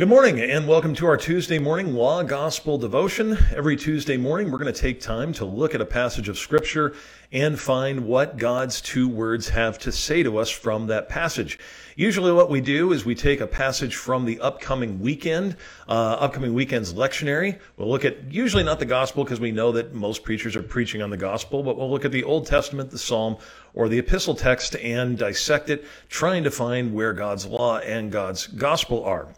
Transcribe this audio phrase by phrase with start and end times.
[0.00, 3.36] Good morning and welcome to our Tuesday morning law gospel devotion.
[3.54, 6.94] Every Tuesday morning, we're going to take time to look at a passage of scripture
[7.32, 11.58] and find what God's two words have to say to us from that passage.
[11.96, 16.54] Usually what we do is we take a passage from the upcoming weekend, uh, upcoming
[16.54, 17.58] weekend's lectionary.
[17.76, 21.02] We'll look at usually not the gospel because we know that most preachers are preaching
[21.02, 23.36] on the gospel, but we'll look at the Old Testament, the Psalm,
[23.74, 28.46] or the epistle text and dissect it, trying to find where God's law and God's
[28.46, 29.28] gospel are.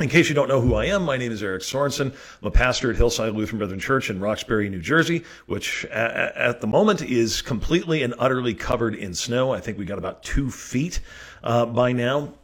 [0.00, 2.12] In case you don't know who I am, my name is Eric Sorensen.
[2.42, 6.66] I'm a pastor at Hillside Lutheran Brethren Church in Roxbury, New Jersey, which at the
[6.66, 9.52] moment is completely and utterly covered in snow.
[9.52, 10.98] I think we got about two feet
[11.44, 12.34] uh, by now.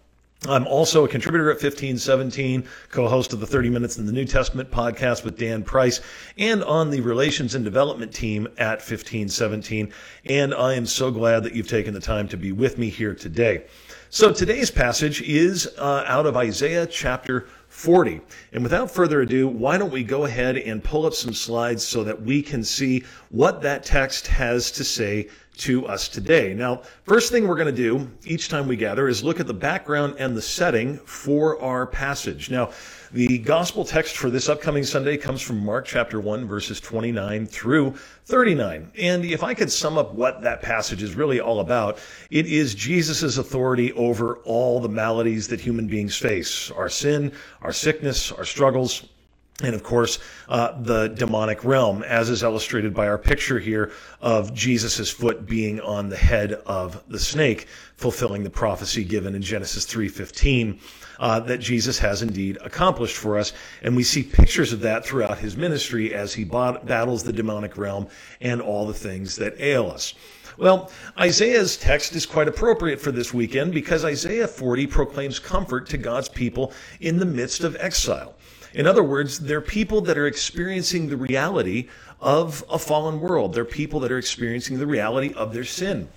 [0.49, 4.71] I'm also a contributor at 1517, co-host of the 30 Minutes in the New Testament
[4.71, 6.01] podcast with Dan Price,
[6.39, 9.93] and on the Relations and Development team at 1517.
[10.27, 13.15] And I am so glad that you've taken the time to be with me here
[13.15, 13.65] today.
[14.12, 18.21] So today's passage is uh, out of Isaiah chapter 40.
[18.53, 22.05] And without further ado, why don't we go ahead and pull up some slides so
[22.05, 26.55] that we can see what that text has to say to us today.
[26.55, 29.55] Now, first thing we're going to do each time we gather is look at the
[29.55, 32.51] background and the setting for our passage.
[32.51, 32.71] Now,
[33.13, 37.95] the gospel text for this upcoming Sunday comes from Mark chapter 1, verses 29 through
[38.27, 38.93] 39.
[38.98, 41.98] And if I could sum up what that passage is really all about,
[42.31, 47.72] it is Jesus' authority over all the maladies that human beings face our sin, our
[47.72, 49.05] sickness, our struggles,
[49.62, 54.55] and of course, uh, the demonic realm, as is illustrated by our picture here of
[54.55, 59.84] Jesus' foot being on the head of the snake, fulfilling the prophecy given in Genesis
[59.86, 60.80] 3.15
[61.20, 63.52] uh, that Jesus has indeed accomplished for us.
[63.83, 68.08] And we see pictures of that throughout his ministry as he battles the demonic realm
[68.41, 70.14] and all the things that ail us.
[70.59, 75.98] Well, Isaiah's text is quite appropriate for this weekend because Isaiah 40 proclaims comfort to
[75.98, 78.34] God's people in the midst of exile.
[78.75, 81.89] In other words, they're people that are experiencing the reality
[82.20, 83.55] of a fallen world.
[83.55, 86.08] They're people that are experiencing the reality of their sin.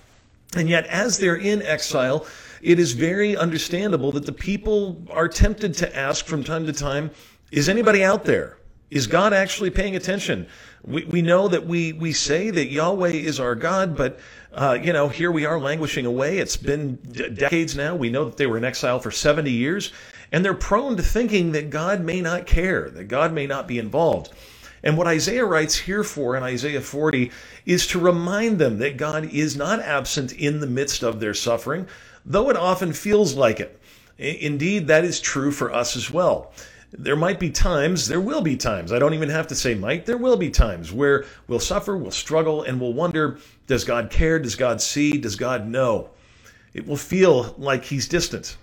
[0.56, 2.26] And yet, as they're in exile,
[2.62, 7.10] it is very understandable that the people are tempted to ask from time to time,
[7.50, 8.58] is anybody out there?
[8.90, 10.46] Is God actually paying attention?
[10.86, 14.20] We, we know that we, we say that Yahweh is our God, but,
[14.52, 16.38] uh, you know, here we are languishing away.
[16.38, 17.94] It's been d- decades now.
[17.94, 19.92] We know that they were in exile for 70 years.
[20.30, 23.78] And they're prone to thinking that God may not care, that God may not be
[23.78, 24.32] involved.
[24.82, 27.30] And what Isaiah writes here for in Isaiah 40
[27.64, 31.86] is to remind them that God is not absent in the midst of their suffering,
[32.26, 33.80] though it often feels like it.
[34.18, 36.52] Indeed, that is true for us as well.
[36.96, 40.06] There might be times, there will be times, I don't even have to say might,
[40.06, 44.38] there will be times where we'll suffer, we'll struggle, and we'll wonder, does God care?
[44.38, 45.18] Does God see?
[45.18, 46.10] Does God know?
[46.72, 48.56] It will feel like He's distant.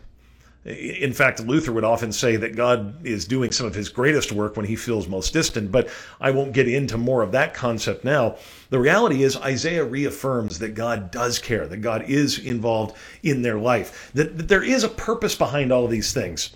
[0.63, 4.55] In fact, Luther would often say that God is doing some of his greatest work
[4.55, 8.35] when he feels most distant, but I won't get into more of that concept now.
[8.69, 13.57] The reality is, Isaiah reaffirms that God does care, that God is involved in their
[13.57, 16.51] life, that, that there is a purpose behind all of these things.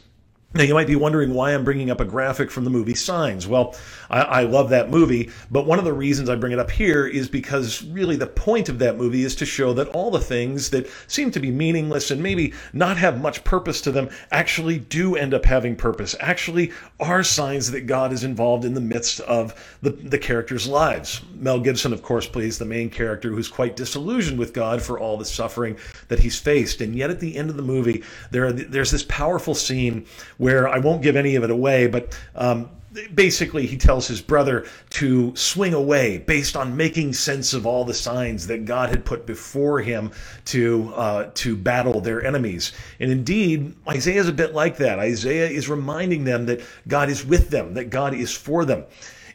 [0.55, 3.45] Now, you might be wondering why I'm bringing up a graphic from the movie Signs.
[3.45, 3.75] Well,
[4.09, 7.05] I, I, love that movie, but one of the reasons I bring it up here
[7.05, 10.69] is because really the point of that movie is to show that all the things
[10.69, 15.17] that seem to be meaningless and maybe not have much purpose to them actually do
[15.17, 16.71] end up having purpose, actually
[17.01, 21.19] are signs that God is involved in the midst of the, the characters' lives.
[21.33, 25.17] Mel Gibson, of course, plays the main character who's quite disillusioned with God for all
[25.17, 25.75] the suffering
[26.07, 26.79] that he's faced.
[26.79, 30.05] And yet at the end of the movie, there are, there's this powerful scene
[30.45, 32.69] where I won't give any of it away, but um,
[33.15, 37.95] basically he tells his brother to swing away based on making sense of all the
[37.95, 40.11] signs that God had put before him
[40.45, 42.73] to uh, to battle their enemies.
[42.99, 44.99] And indeed, Isaiah is a bit like that.
[44.99, 48.85] Isaiah is reminding them that God is with them, that God is for them.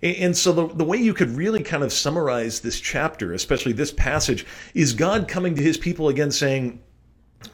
[0.05, 3.93] And so the, the way you could really kind of summarize this chapter, especially this
[3.93, 6.81] passage, is God coming to his people again saying,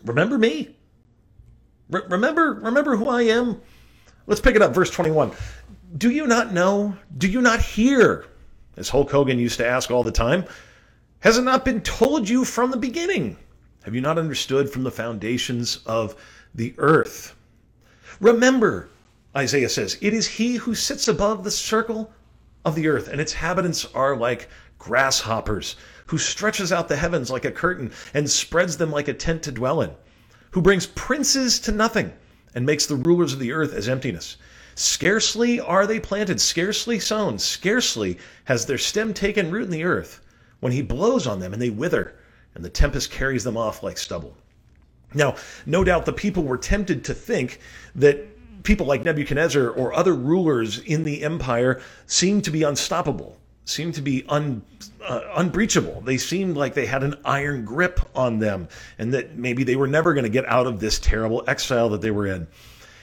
[0.04, 0.75] Remember me?
[1.88, 3.60] Remember, remember who I am?
[4.26, 5.32] Let's pick it up, verse 21.
[5.96, 6.96] Do you not know?
[7.16, 8.26] Do you not hear?
[8.76, 10.44] As Hulk Hogan used to ask all the time,
[11.20, 13.36] has it not been told you from the beginning?
[13.84, 16.16] Have you not understood from the foundations of
[16.54, 17.34] the earth?
[18.20, 18.88] Remember,
[19.36, 22.12] Isaiah says, it is he who sits above the circle
[22.64, 24.48] of the earth, and its inhabitants are like
[24.78, 29.42] grasshoppers, who stretches out the heavens like a curtain and spreads them like a tent
[29.44, 29.90] to dwell in
[30.56, 32.10] who brings princes to nothing
[32.54, 34.38] and makes the rulers of the earth as emptiness.
[34.74, 40.22] Scarcely are they planted, scarcely sown, scarcely has their stem taken root in the earth,
[40.60, 42.14] when he blows on them and they wither,
[42.54, 44.34] and the tempest carries them off like stubble.
[45.12, 45.36] Now,
[45.66, 47.60] no doubt the people were tempted to think
[47.94, 48.26] that
[48.62, 53.36] people like Nebuchadnezzar or other rulers in the empire seemed to be unstoppable,
[53.66, 54.62] seemed to be un,
[55.04, 56.00] uh, unbreachable.
[56.00, 59.88] They seemed like they had an iron grip on them and that maybe they were
[59.88, 62.46] never going to get out of this terrible exile that they were in.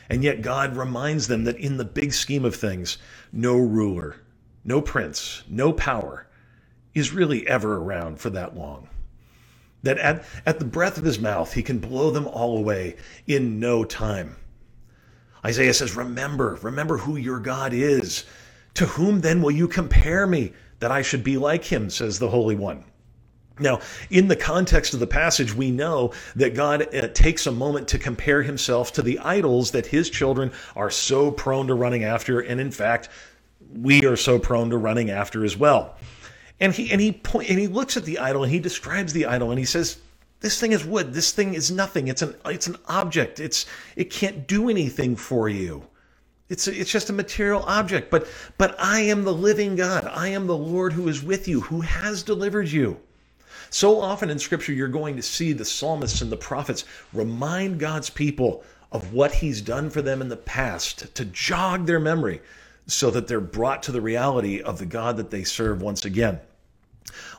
[0.10, 2.98] And yet God reminds them that in the big scheme of things,
[3.31, 4.15] no ruler,
[4.63, 6.27] no prince, no power
[6.94, 8.88] is really ever around for that long.
[9.83, 12.95] That at, at the breath of his mouth, he can blow them all away
[13.27, 14.38] in no time.
[15.45, 18.24] Isaiah says, Remember, remember who your God is.
[18.75, 22.29] To whom then will you compare me that I should be like him, says the
[22.29, 22.83] Holy One.
[23.59, 27.87] Now, in the context of the passage, we know that God uh, takes a moment
[27.89, 32.39] to compare himself to the idols that his children are so prone to running after.
[32.39, 33.09] And in fact,
[33.71, 35.95] we are so prone to running after as well.
[36.59, 39.25] And he and he point, and he looks at the idol and he describes the
[39.25, 39.97] idol and he says,
[40.39, 41.13] "This thing is wood.
[41.13, 42.07] This thing is nothing.
[42.07, 43.39] It's an it's an object.
[43.39, 43.65] It's
[43.95, 45.87] it can't do anything for you.
[46.49, 48.11] It's it's just a material object.
[48.11, 50.05] But but I am the living God.
[50.05, 52.99] I am the Lord who is with you, who has delivered you."
[53.69, 58.09] So often in Scripture, you're going to see the psalmists and the prophets remind God's
[58.09, 62.41] people of what He's done for them in the past to jog their memory
[62.85, 66.39] so that they're brought to the reality of the God that they serve once again.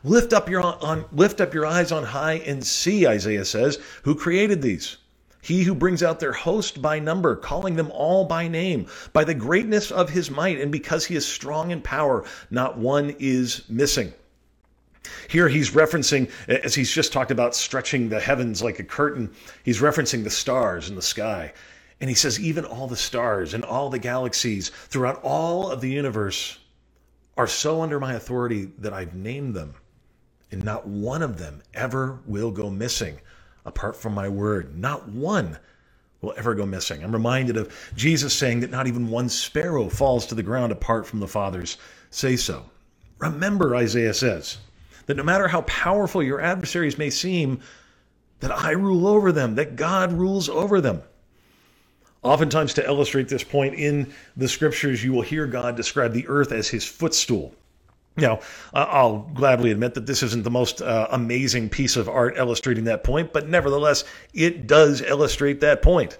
[0.03, 4.15] Lift up your on, lift up your eyes on high and see, Isaiah says, who
[4.15, 4.97] created these.
[5.45, 9.35] He who brings out their host by number, calling them all by name, by the
[9.35, 14.15] greatness of his might, and because he is strong in power, not one is missing.
[15.29, 19.33] Here he's referencing, as he's just talked about stretching the heavens like a curtain,
[19.65, 21.53] he's referencing the stars in the sky.
[22.01, 25.91] And he says, even all the stars and all the galaxies throughout all of the
[25.91, 26.59] universe
[27.37, 29.75] are so under my authority that I've named them.
[30.51, 33.19] And not one of them ever will go missing
[33.65, 34.79] apart from my word.
[34.79, 35.59] Not one
[36.21, 37.03] will ever go missing.
[37.03, 41.07] I'm reminded of Jesus saying that not even one sparrow falls to the ground apart
[41.07, 41.77] from the Father's
[42.11, 42.65] say so.
[43.19, 44.59] Remember, Isaiah says,
[45.07, 47.61] that no matter how powerful your adversaries may seem,
[48.41, 51.03] that I rule over them, that God rules over them.
[52.23, 56.53] Oftentimes, to illustrate this point in the scriptures, you will hear God describe the earth
[56.53, 57.55] as his footstool.
[58.17, 58.41] Now,
[58.73, 63.03] I'll gladly admit that this isn't the most uh, amazing piece of art illustrating that
[63.03, 66.17] point, but nevertheless, it does illustrate that point.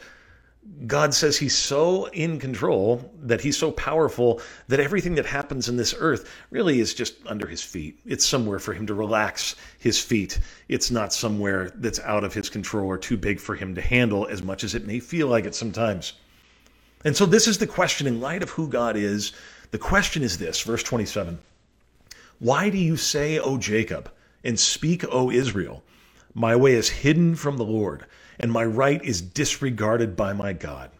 [0.87, 5.77] God says he's so in control, that he's so powerful, that everything that happens in
[5.77, 8.01] this earth really is just under his feet.
[8.05, 10.41] It's somewhere for him to relax his feet.
[10.69, 14.27] It's not somewhere that's out of his control or too big for him to handle,
[14.27, 16.15] as much as it may feel like it sometimes.
[17.05, 19.33] And so, this is the question in light of who God is.
[19.71, 21.39] The question is this, verse 27
[22.39, 24.11] Why do you say, O Jacob,
[24.43, 25.83] and speak, O Israel,
[26.35, 28.07] my way is hidden from the Lord?
[28.39, 30.91] and my right is disregarded by my God.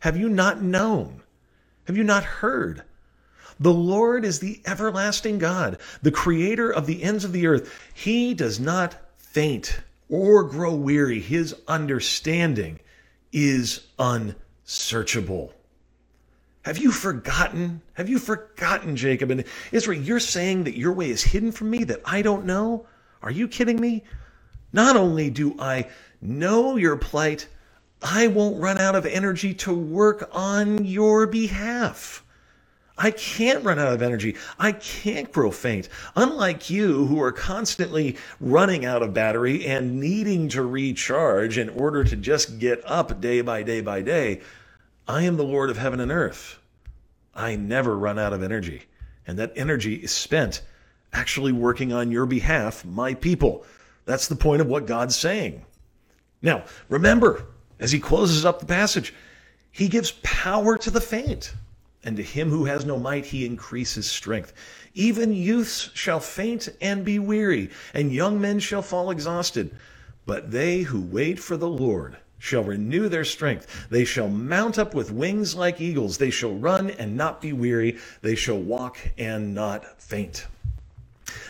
[0.00, 1.22] Have you not known?
[1.84, 2.82] Have you not heard?
[3.58, 7.72] The Lord is the everlasting God, the creator of the ends of the earth.
[7.92, 11.20] He does not faint or grow weary.
[11.20, 12.80] His understanding
[13.32, 15.52] is unsearchable.
[16.62, 17.80] Have you forgotten?
[17.94, 20.00] Have you forgotten, Jacob and Israel?
[20.00, 22.86] You're saying that your way is hidden from me, that I don't know?
[23.22, 24.04] Are you kidding me?
[24.72, 25.88] Not only do I
[26.20, 27.48] know your plight,
[28.02, 32.24] I won't run out of energy to work on your behalf.
[32.96, 34.36] I can't run out of energy.
[34.58, 35.88] I can't grow faint.
[36.16, 42.04] Unlike you, who are constantly running out of battery and needing to recharge in order
[42.04, 44.42] to just get up day by day by day,
[45.08, 46.59] I am the Lord of heaven and earth.
[47.40, 48.82] I never run out of energy.
[49.26, 50.60] And that energy is spent
[51.12, 53.64] actually working on your behalf, my people.
[54.04, 55.64] That's the point of what God's saying.
[56.42, 57.46] Now, remember,
[57.78, 59.14] as he closes up the passage,
[59.72, 61.54] he gives power to the faint,
[62.04, 64.52] and to him who has no might, he increases strength.
[64.94, 69.74] Even youths shall faint and be weary, and young men shall fall exhausted.
[70.26, 73.86] But they who wait for the Lord shall renew their strength.
[73.90, 76.18] They shall mount up with wings like eagles.
[76.18, 77.98] They shall run and not be weary.
[78.22, 80.46] They shall walk and not faint.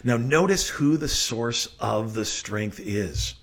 [0.04, 3.36] Now, notice who the source of the strength is.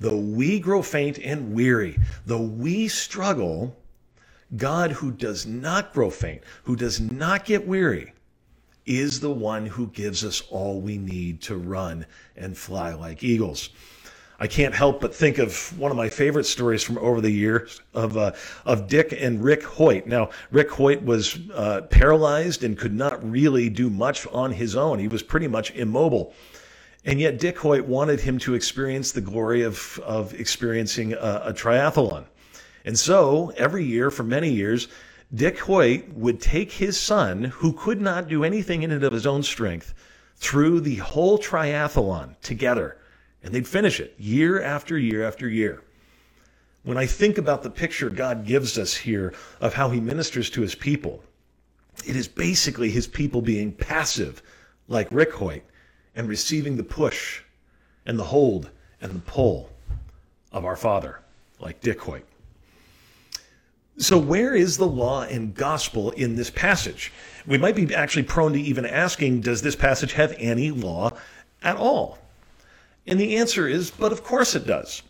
[0.00, 3.76] Though we grow faint and weary, though we struggle,
[4.56, 8.12] God, who does not grow faint, who does not get weary,
[8.86, 13.68] is the one who gives us all we need to run and fly like eagles.
[14.42, 17.80] I can't help but think of one of my favorite stories from over the years
[17.94, 18.32] of uh,
[18.66, 20.08] of Dick and Rick Hoyt.
[20.08, 24.98] Now, Rick Hoyt was uh, paralyzed and could not really do much on his own.
[24.98, 26.34] He was pretty much immobile.
[27.04, 31.52] And yet, Dick Hoyt wanted him to experience the glory of, of experiencing a, a
[31.52, 32.24] triathlon.
[32.84, 34.88] And so, every year for many years,
[35.32, 39.24] Dick Hoyt would take his son, who could not do anything in and of his
[39.24, 39.94] own strength,
[40.34, 42.96] through the whole triathlon together.
[43.42, 45.82] And they'd finish it year after year after year.
[46.84, 50.62] When I think about the picture God gives us here of how he ministers to
[50.62, 51.22] his people,
[52.06, 54.42] it is basically his people being passive,
[54.88, 55.62] like Rick Hoyt,
[56.14, 57.42] and receiving the push
[58.04, 58.70] and the hold
[59.00, 59.70] and the pull
[60.50, 61.20] of our Father,
[61.60, 62.24] like Dick Hoyt.
[63.98, 67.12] So, where is the law and gospel in this passage?
[67.46, 71.12] We might be actually prone to even asking, does this passage have any law
[71.62, 72.18] at all?
[73.06, 75.02] And the answer is, but of course it does.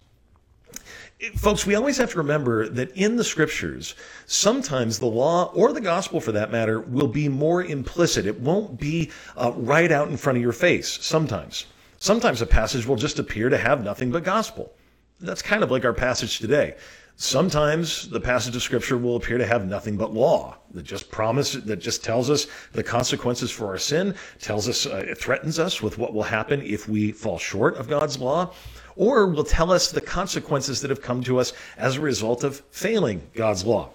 [1.36, 3.94] Folks, we always have to remember that in the scriptures,
[4.26, 8.26] sometimes the law or the gospel for that matter will be more implicit.
[8.26, 11.66] It won't be uh, right out in front of your face sometimes.
[11.98, 14.72] Sometimes a passage will just appear to have nothing but gospel.
[15.20, 16.74] That's kind of like our passage today.
[17.16, 21.62] Sometimes the passage of scripture will appear to have nothing but law that just promises,
[21.64, 25.82] that just tells us the consequences for our sin, tells us, uh, it threatens us
[25.82, 28.52] with what will happen if we fall short of God's law,
[28.96, 32.62] or will tell us the consequences that have come to us as a result of
[32.70, 33.90] failing God's law.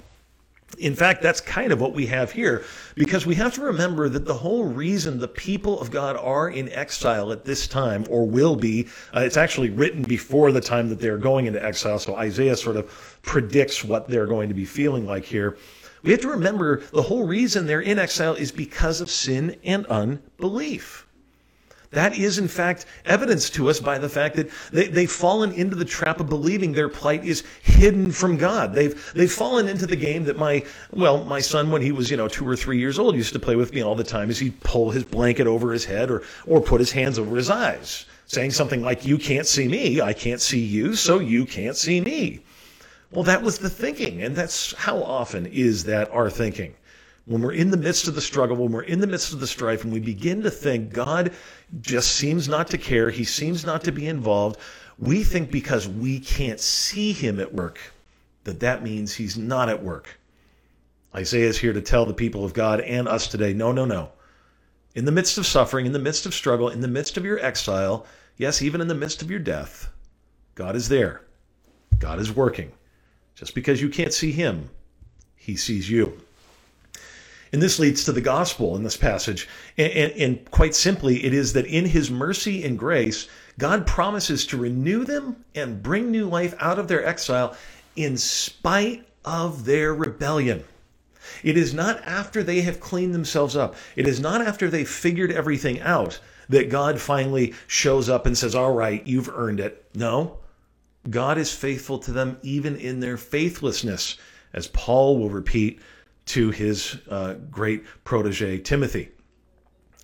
[0.77, 4.25] In fact, that's kind of what we have here because we have to remember that
[4.25, 8.55] the whole reason the people of God are in exile at this time or will
[8.55, 11.97] be, uh, it's actually written before the time that they're going into exile.
[11.99, 12.91] So Isaiah sort of
[13.23, 15.57] predicts what they're going to be feeling like here.
[16.03, 19.85] We have to remember the whole reason they're in exile is because of sin and
[19.87, 21.06] unbelief.
[21.91, 25.75] That is, in fact, evidence to us by the fact that they, they've fallen into
[25.75, 28.73] the trap of believing their plight is hidden from God.
[28.73, 32.17] They've, they've fallen into the game that my, well, my son, when he was, you
[32.17, 34.39] know, two or three years old, used to play with me all the time as
[34.39, 38.05] he'd pull his blanket over his head or, or put his hands over his eyes,
[38.25, 42.01] saying something like, You can't see me, I can't see you, so you can't see
[42.01, 42.41] me.
[43.11, 46.75] Well, that was the thinking, and that's how often is that our thinking
[47.27, 49.47] when we're in the midst of the struggle, when we're in the midst of the
[49.47, 51.33] strife, and we begin to think God
[51.81, 54.57] just seems not to care, he seems not to be involved,
[54.97, 57.79] we think because we can't see him at work
[58.45, 60.19] that that means he's not at work.
[61.13, 64.09] Isaiah is here to tell the people of God and us today no, no, no.
[64.95, 67.39] In the midst of suffering, in the midst of struggle, in the midst of your
[67.39, 68.05] exile,
[68.37, 69.89] yes, even in the midst of your death,
[70.55, 71.23] God is there.
[71.99, 72.71] God is working.
[73.35, 74.69] Just because you can't see him,
[75.35, 76.17] he sees you.
[77.57, 79.49] And this leads to the gospel in this passage.
[79.79, 84.45] And, and, and, quite simply, it is that in his mercy and grace, God promises
[84.45, 87.57] to renew them and bring new life out of their exile
[87.95, 90.65] in spite of their rebellion.
[91.41, 95.31] It is not after they have cleaned themselves up, it is not after they've figured
[95.31, 99.83] everything out that God finally shows up and says, All right, you've earned it.
[99.95, 100.37] No,
[101.09, 104.15] God is faithful to them even in their faithlessness,
[104.53, 105.81] as Paul will repeat
[106.27, 109.09] to his uh, great protege, Timothy.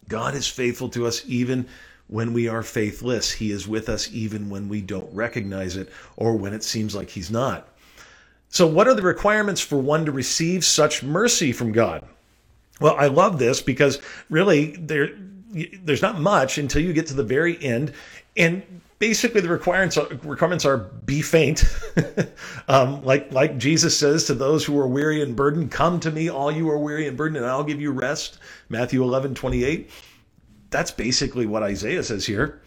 [0.10, 1.68] God is faithful to us even
[2.08, 3.32] when we are faithless.
[3.32, 7.10] He is with us even when we don't recognize it or when it seems like
[7.10, 7.68] He's not.
[8.50, 12.06] So, what are the requirements for one to receive such mercy from God?
[12.80, 14.00] Well, I love this because
[14.30, 15.10] really there,
[15.84, 17.94] there's not much until you get to the very end.
[18.36, 18.64] And
[19.04, 21.66] basically the requirements are, requirements are be faint.
[22.70, 26.30] Um, like like jesus says to those who are weary and burdened come to me
[26.30, 28.40] all you are weary and burdened and i'll give you rest.
[28.70, 29.90] Matthew 11 28
[30.70, 32.62] that's basically what isaiah says here.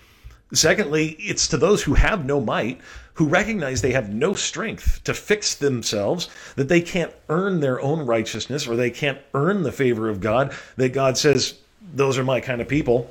[0.53, 2.83] Secondly it's to those who have no might
[3.15, 8.05] who recognize they have no strength to fix themselves that they can't earn their own
[8.05, 11.55] righteousness or they can't earn the favor of god that god says
[11.95, 13.11] those are my kind of people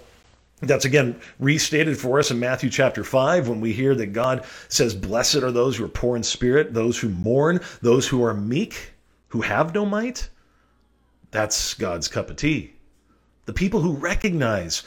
[0.62, 4.95] that's again restated for us in Matthew chapter 5 when we hear that God says,
[4.95, 8.93] Blessed are those who are poor in spirit, those who mourn, those who are meek,
[9.27, 10.29] who have no might.
[11.31, 12.74] That's God's cup of tea.
[13.45, 14.83] The people who recognize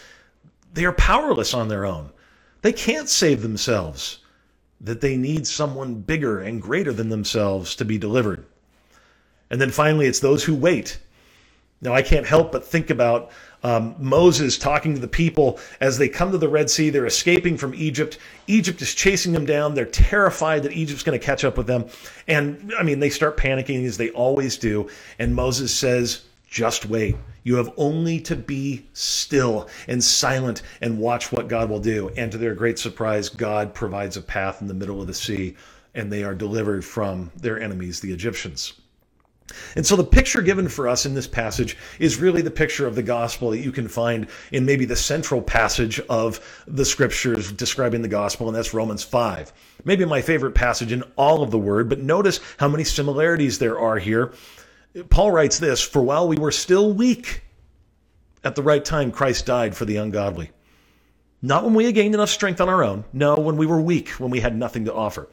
[0.72, 2.10] they are powerless on their own,
[2.62, 4.20] they can't save themselves,
[4.80, 8.44] that they need someone bigger and greater than themselves to be delivered.
[9.50, 10.98] And then finally, it's those who wait.
[11.80, 13.30] Now, I can't help but think about
[13.62, 16.90] um, Moses talking to the people as they come to the Red Sea.
[16.90, 18.18] They're escaping from Egypt.
[18.46, 19.74] Egypt is chasing them down.
[19.74, 21.86] They're terrified that Egypt's going to catch up with them.
[22.26, 24.88] And I mean, they start panicking as they always do.
[25.18, 27.16] And Moses says, just wait.
[27.42, 32.10] You have only to be still and silent and watch what God will do.
[32.16, 35.56] And to their great surprise, God provides a path in the middle of the sea
[35.94, 38.74] and they are delivered from their enemies, the Egyptians.
[39.76, 42.94] And so the picture given for us in this passage is really the picture of
[42.94, 48.02] the gospel that you can find in maybe the central passage of the scriptures describing
[48.02, 49.52] the gospel, and that's Romans 5.
[49.84, 53.78] Maybe my favorite passage in all of the word, but notice how many similarities there
[53.78, 54.32] are here.
[55.10, 57.42] Paul writes this For while we were still weak,
[58.44, 60.50] at the right time, Christ died for the ungodly.
[61.40, 63.04] Not when we had gained enough strength on our own.
[63.12, 65.28] No, when we were weak, when we had nothing to offer.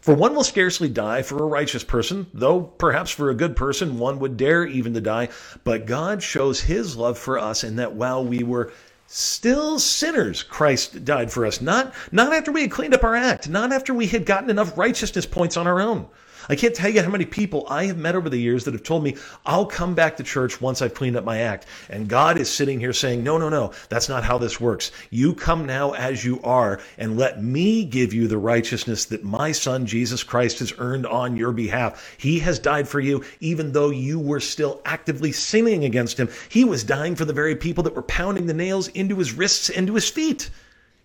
[0.00, 3.98] For one will scarcely die for a righteous person, though perhaps for a good person
[3.98, 5.28] one would dare even to die.
[5.62, 8.72] But God shows his love for us in that while we were
[9.06, 11.60] still sinners, Christ died for us.
[11.60, 14.78] Not, not after we had cleaned up our act, not after we had gotten enough
[14.78, 16.06] righteousness points on our own.
[16.50, 18.82] I can't tell you how many people I have met over the years that have
[18.82, 19.16] told me,
[19.46, 21.66] I'll come back to church once I've cleaned up my act.
[21.88, 24.90] And God is sitting here saying, No, no, no, that's not how this works.
[25.10, 29.52] You come now as you are, and let me give you the righteousness that my
[29.52, 32.16] son Jesus Christ has earned on your behalf.
[32.18, 36.28] He has died for you, even though you were still actively sinning against him.
[36.48, 39.70] He was dying for the very people that were pounding the nails into his wrists
[39.70, 40.50] and to his feet.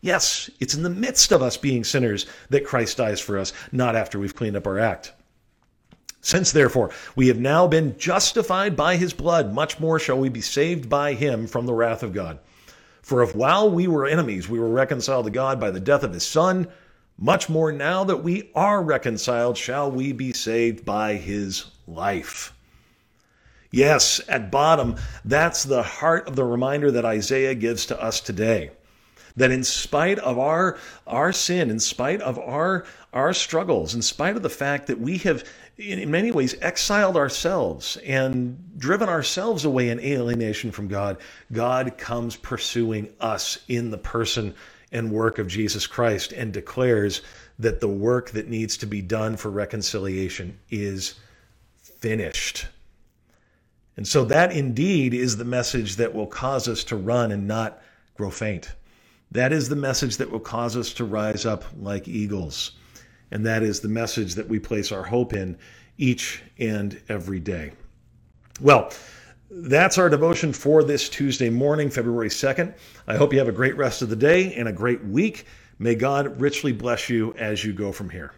[0.01, 3.95] Yes, it's in the midst of us being sinners that Christ dies for us, not
[3.95, 5.13] after we've cleaned up our act.
[6.25, 10.41] Since therefore we have now been justified by his blood, much more shall we be
[10.41, 12.39] saved by him from the wrath of God.
[13.03, 16.13] For if while we were enemies we were reconciled to God by the death of
[16.13, 16.67] his Son,
[17.15, 22.55] much more now that we are reconciled shall we be saved by his life.
[23.69, 28.71] Yes, at bottom, that's the heart of the reminder that Isaiah gives to us today
[29.35, 34.35] that in spite of our our sin in spite of our our struggles in spite
[34.35, 35.43] of the fact that we have
[35.77, 41.17] in many ways exiled ourselves and driven ourselves away in alienation from God.
[41.51, 44.55] God comes pursuing us in the person
[44.91, 47.21] and work of Jesus Christ and declares
[47.59, 51.15] that the work that needs to be done for reconciliation is
[51.81, 52.67] finished.
[53.97, 57.81] And so that indeed is the message that will cause us to run and not
[58.15, 58.73] grow faint.
[59.31, 62.71] That is the message that will cause us to rise up like eagles.
[63.31, 65.57] And that is the message that we place our hope in
[65.97, 67.73] each and every day.
[68.61, 68.91] Well,
[69.49, 72.73] that's our devotion for this Tuesday morning, February 2nd.
[73.07, 75.45] I hope you have a great rest of the day and a great week.
[75.79, 78.31] May God richly bless you as you go from here.